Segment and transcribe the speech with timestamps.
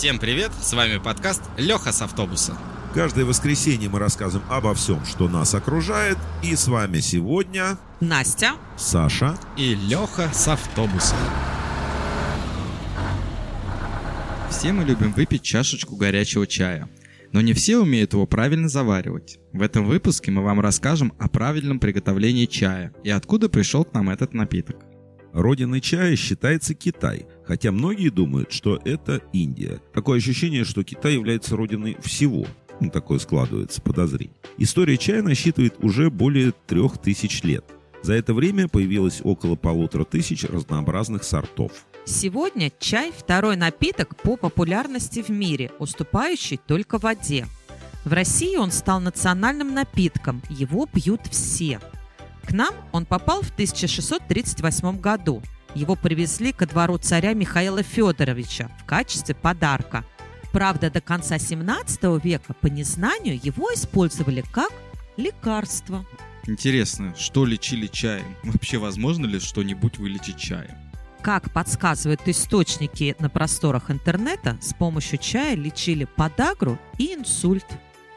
[0.00, 2.56] Всем привет, с вами подкаст Леха с автобуса.
[2.94, 6.16] Каждое воскресенье мы рассказываем обо всем, что нас окружает.
[6.42, 8.52] И с вами сегодня Настя.
[8.78, 9.38] Саша.
[9.58, 11.16] И Леха с автобуса.
[14.48, 16.88] Все мы любим выпить чашечку горячего чая.
[17.32, 19.38] Но не все умеют его правильно заваривать.
[19.52, 24.08] В этом выпуске мы вам расскажем о правильном приготовлении чая и откуда пришел к нам
[24.08, 24.76] этот напиток.
[25.32, 29.80] Родиной чая считается Китай, хотя многие думают, что это Индия.
[29.94, 32.46] Такое ощущение, что Китай является родиной всего.
[32.80, 34.34] Ну, такое складывается подозрение.
[34.58, 37.64] История чая насчитывает уже более трех тысяч лет.
[38.02, 41.72] За это время появилось около полутора тысяч разнообразных сортов.
[42.06, 47.46] Сегодня чай– второй напиток по популярности в мире, уступающий только воде.
[48.04, 51.78] В России он стал национальным напитком, его пьют все.
[52.50, 55.40] К нам он попал в 1638 году.
[55.76, 60.04] Его привезли ко двору царя Михаила Федоровича в качестве подарка.
[60.50, 64.72] Правда, до конца 17 века по незнанию его использовали как
[65.16, 66.04] лекарство.
[66.48, 68.36] Интересно, что лечили чаем?
[68.42, 70.74] Вообще возможно ли что-нибудь вылечить чаем?
[71.22, 77.66] Как подсказывают источники на просторах интернета, с помощью чая лечили подагру и инсульт.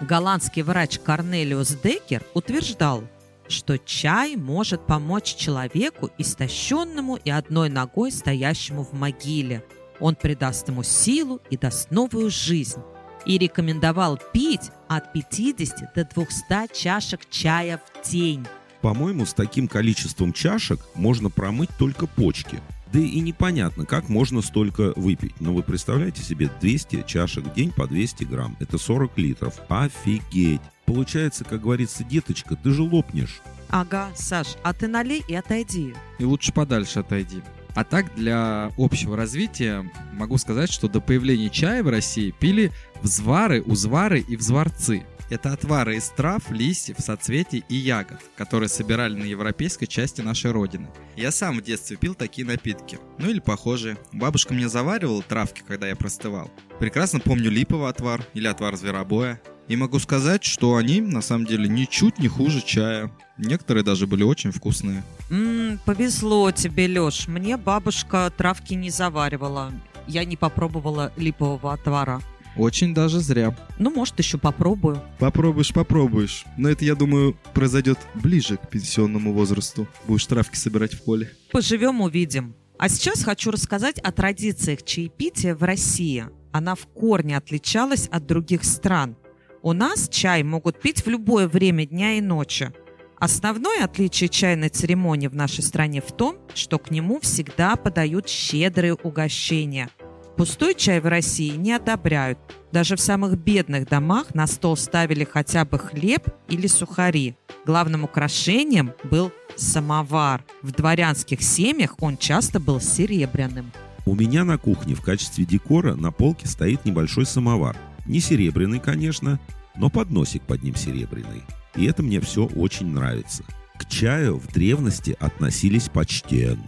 [0.00, 3.04] Голландский врач Корнелиус Деккер утверждал,
[3.48, 9.64] что чай может помочь человеку, истощенному и одной ногой стоящему в могиле.
[10.00, 12.80] Он придаст ему силу и даст новую жизнь.
[13.24, 18.46] И рекомендовал пить от 50 до 200 чашек чая в день.
[18.82, 22.60] По-моему, с таким количеством чашек можно промыть только почки.
[22.96, 25.38] Да и непонятно, как можно столько выпить.
[25.38, 28.56] Но вы представляете себе 200 чашек в день по 200 грамм.
[28.58, 29.60] Это 40 литров.
[29.68, 30.62] Офигеть!
[30.86, 33.42] Получается, как говорится, деточка, ты же лопнешь.
[33.68, 35.92] Ага, Саш, а ты налей и отойди.
[36.18, 37.42] И лучше подальше отойди.
[37.74, 43.60] А так, для общего развития могу сказать, что до появления чая в России пили взвары,
[43.60, 45.04] узвары и взварцы.
[45.28, 50.88] Это отвары из трав, листьев, соцветий и ягод, которые собирали на европейской части нашей родины.
[51.16, 52.98] Я сам в детстве пил такие напитки.
[53.18, 53.96] Ну или похожие.
[54.12, 56.50] Бабушка мне заваривала травки, когда я простывал.
[56.78, 59.40] Прекрасно помню липовый отвар или отвар зверобоя.
[59.66, 63.10] И могу сказать, что они на самом деле ничуть не хуже чая.
[63.36, 65.02] Некоторые даже были очень вкусные.
[65.28, 67.26] Ммм, повезло тебе, Лёш.
[67.26, 69.72] Мне бабушка травки не заваривала.
[70.06, 72.22] Я не попробовала липового отвара.
[72.56, 73.54] Очень даже зря.
[73.78, 75.02] Ну, может, еще попробую.
[75.18, 76.44] Попробуешь, попробуешь.
[76.56, 79.86] Но это, я думаю, произойдет ближе к пенсионному возрасту.
[80.06, 81.30] Будешь травки собирать в поле.
[81.52, 82.54] Поживем, увидим.
[82.78, 86.26] А сейчас хочу рассказать о традициях чаепития в России.
[86.52, 89.16] Она в корне отличалась от других стран.
[89.62, 92.72] У нас чай могут пить в любое время дня и ночи.
[93.18, 98.94] Основное отличие чайной церемонии в нашей стране в том, что к нему всегда подают щедрые
[98.94, 99.88] угощения.
[100.36, 102.38] Пустой чай в России не одобряют.
[102.70, 107.36] Даже в самых бедных домах на стол ставили хотя бы хлеб или сухари.
[107.64, 110.44] Главным украшением был самовар.
[110.60, 113.72] В дворянских семьях он часто был серебряным.
[114.04, 117.74] У меня на кухне в качестве декора на полке стоит небольшой самовар.
[118.04, 119.40] Не серебряный, конечно,
[119.74, 121.44] но подносик под ним серебряный.
[121.76, 123.42] И это мне все очень нравится.
[123.78, 126.62] К чаю в древности относились почтенно.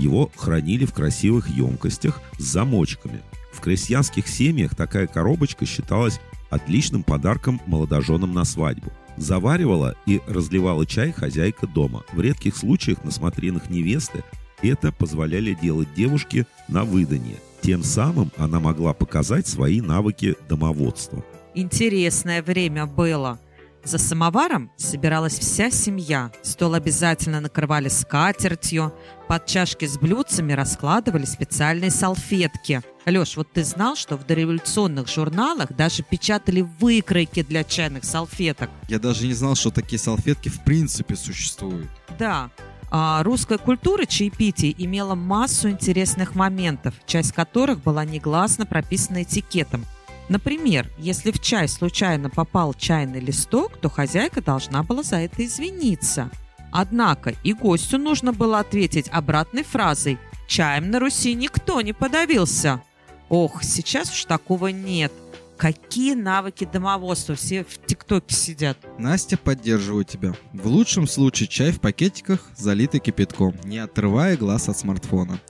[0.00, 3.20] Его хранили в красивых емкостях с замочками.
[3.52, 8.90] В крестьянских семьях такая коробочка считалась отличным подарком молодоженам на свадьбу.
[9.18, 12.02] Заваривала и разливала чай хозяйка дома.
[12.14, 14.24] В редких случаях на смотринах невесты
[14.62, 17.36] это позволяли делать девушке на выданье.
[17.60, 21.22] Тем самым она могла показать свои навыки домоводства.
[21.54, 23.38] Интересное время было.
[23.82, 26.30] За самоваром собиралась вся семья.
[26.42, 28.94] Стол обязательно накрывали скатертью.
[29.26, 32.82] Под чашки с блюдцами раскладывали специальные салфетки.
[33.06, 38.70] Леш, вот ты знал, что в дореволюционных журналах даже печатали выкройки для чайных салфеток?
[38.88, 41.88] Я даже не знал, что такие салфетки в принципе существуют.
[42.18, 42.50] Да.
[42.90, 49.86] А русская культура чаепития имела массу интересных моментов, часть которых была негласно прописана этикетом.
[50.30, 56.30] Например, если в чай случайно попал чайный листок, то хозяйка должна была за это извиниться.
[56.70, 62.80] Однако и гостю нужно было ответить обратной фразой «Чаем на Руси никто не подавился».
[63.28, 65.12] Ох, сейчас уж такого нет.
[65.56, 68.78] Какие навыки домоводства, все в ТикТоке сидят.
[68.98, 70.32] Настя, поддерживаю тебя.
[70.52, 75.40] В лучшем случае чай в пакетиках, залитый кипятком, не отрывая глаз от смартфона.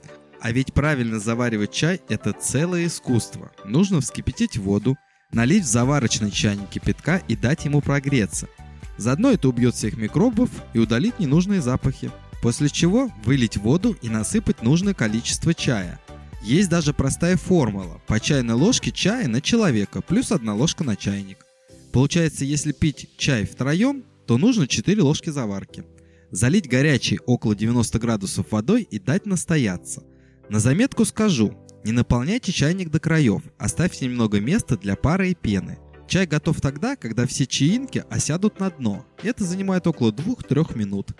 [0.41, 3.53] А ведь правильно заваривать чай– это целое искусство.
[3.65, 4.97] Нужно вскипятить воду,
[5.33, 8.49] налить в заварочный чайник кипятка и дать ему прогреться.
[8.97, 12.11] Заодно это убьет всех микробов и удалит ненужные запахи.
[12.43, 16.01] После чего вылить воду и насыпать нужное количество чая.
[16.43, 18.01] Есть даже простая формула.
[18.07, 21.45] По чайной ложке чая на человека плюс одна ложка на чайник.
[21.93, 25.85] Получается, если пить чай втроем, то нужно 4 ложки заварки.
[26.31, 30.03] Залить горячей около 90 градусов водой и дать настояться.
[30.51, 35.79] На заметку скажу, не наполняйте чайник до краев, оставьте немного места для пары и пены.
[36.09, 39.07] Чай готов тогда, когда все чаинки осядут на дно.
[39.23, 41.13] Это занимает около 2-3 минут.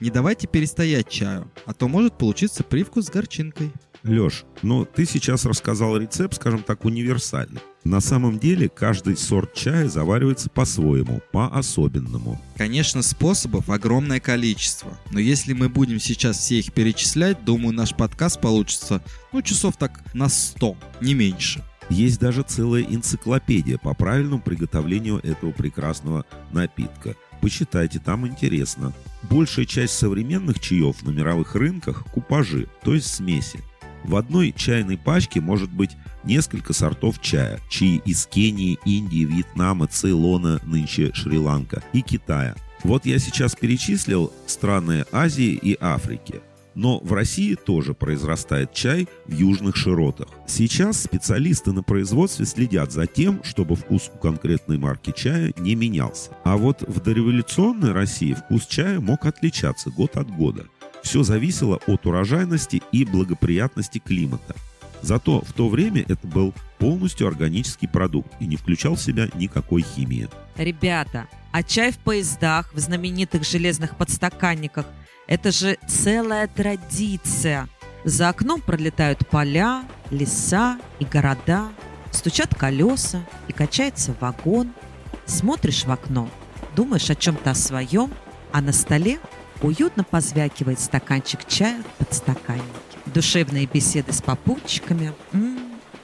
[0.00, 3.72] Не давайте перестоять чаю, а то может получиться привкус с горчинкой.
[4.04, 7.60] Лёш, ну ты сейчас рассказал рецепт, скажем так, универсальный.
[7.84, 12.40] На самом деле каждый сорт чая заваривается по-своему, по-особенному.
[12.56, 18.40] Конечно, способов огромное количество, но если мы будем сейчас все их перечислять, думаю, наш подкаст
[18.40, 19.02] получится,
[19.32, 21.64] ну, часов так на 100, не меньше.
[21.88, 27.14] Есть даже целая энциклопедия по правильному приготовлению этого прекрасного напитка.
[27.40, 28.92] Почитайте, там интересно.
[29.22, 33.60] Большая часть современных чаев на мировых рынках– купажи, то есть смеси.
[34.04, 40.60] В одной чайной пачке может быть несколько сортов чая, чаи из Кении, Индии, Вьетнама, Цейлона,
[40.64, 42.54] нынче Шри-Ланка и Китая.
[42.84, 46.40] Вот я сейчас перечислил страны Азии и Африки.
[46.74, 50.28] Но в России тоже произрастает чай в южных широтах.
[50.46, 56.30] Сейчас специалисты на производстве следят за тем, чтобы вкус у конкретной марки чая не менялся.
[56.44, 60.66] А вот в дореволюционной России вкус чая мог отличаться год от года.
[61.08, 64.54] Все зависело от урожайности и благоприятности климата.
[65.00, 69.80] Зато в то время это был полностью органический продукт и не включал в себя никакой
[69.80, 70.28] химии.
[70.58, 74.84] Ребята, а чай в поездах, в знаменитых железных подстаканниках–
[75.26, 77.70] это же целая традиция.
[78.04, 81.70] За окном пролетают поля, леса и города,
[82.10, 84.74] стучат колеса и качается вагон.
[85.24, 86.28] Смотришь в окно,
[86.76, 88.12] думаешь о чем-то своем,
[88.52, 89.18] а на столе
[89.62, 92.64] уютно позвякивает стаканчик чая в подстаканнике.
[93.06, 95.12] Душевные беседы с попутчиками.
[95.32, 95.58] М-м,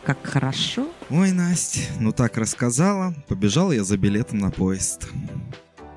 [0.05, 0.89] как хорошо.
[1.11, 5.09] Ой, Настя, ну так рассказала, побежал я за билетом на поезд.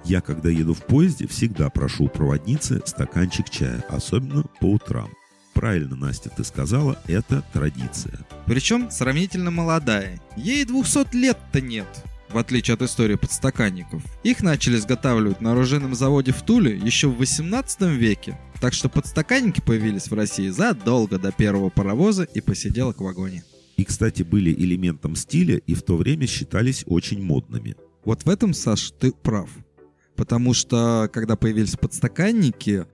[0.04, 5.10] Я, когда еду в поезде, всегда прошу у проводницы стаканчик чая, особенно по утрам.
[5.54, 8.20] Правильно, Настя, ты сказала, это традиция.
[8.46, 10.22] Причем сравнительно молодая.
[10.38, 11.88] Ей 200 лет-то нет,
[12.30, 14.04] в отличие от истории подстаканников.
[14.24, 18.40] Их начали изготавливать на оружейном заводе в Туле еще в 18 веке.
[18.60, 23.44] Так что подстаканники появились в России задолго до первого паровоза и посиделок в вагоне.
[23.78, 27.76] И, кстати, были элементом стиля и в то время считались очень модными.
[28.04, 29.50] Вот в этом, Саш, ты прав.
[30.16, 32.86] Потому что, когда появились подстаканники,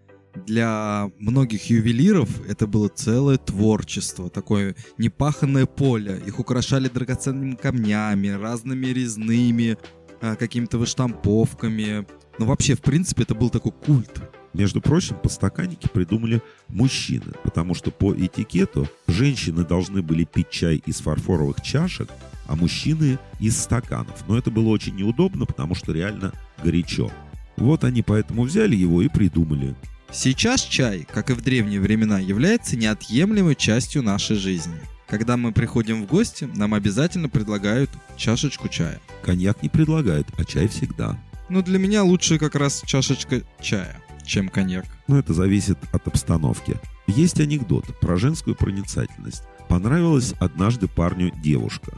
[0.45, 6.21] для многих ювелиров это было целое творчество, такое непаханное поле.
[6.25, 9.77] Их украшали драгоценными камнями, разными резными,
[10.21, 12.07] а, какими-то выштамповками.
[12.39, 14.21] Ну, вообще, в принципе, это был такой культ.
[14.53, 21.01] Между прочим, подстаканники придумали мужчины, потому что по этикету женщины должны были пить чай из
[21.01, 22.09] фарфоровых чашек,
[22.47, 24.23] а мужчины из стаканов.
[24.27, 26.33] Но это было очень неудобно, потому что реально
[26.63, 27.11] горячо.
[27.57, 29.75] Вот они поэтому взяли его и придумали.
[30.13, 34.79] Сейчас чай, как и в древние времена, является неотъемлемой частью нашей жизни.
[35.07, 39.01] Когда мы приходим в гости, нам обязательно предлагают чашечку чая.
[39.23, 41.19] Коньяк не предлагают, а чай всегда.
[41.49, 44.85] Но для меня лучше как раз чашечка чая, чем коньяк.
[45.07, 46.77] Но это зависит от обстановки.
[47.07, 49.43] Есть анекдот про женскую проницательность.
[49.67, 51.91] Понравилась однажды парню девушка.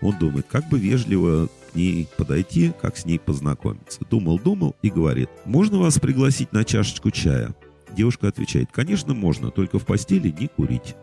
[0.00, 4.00] Он думает, как бы вежливо к ней подойти, как с ней познакомиться.
[4.08, 7.54] Думал-думал и говорит, можно вас пригласить на чашечку чая?
[7.96, 10.94] Девушка отвечает, конечно можно, только в постели не курить.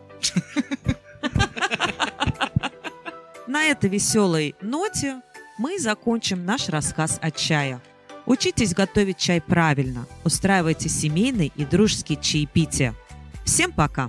[3.48, 5.20] На этой веселой ноте
[5.58, 7.80] мы закончим наш рассказ о чае.
[8.26, 12.94] Учитесь готовить чай правильно, устраивайте семейный и дружеские чаепития.
[13.44, 14.08] Всем пока!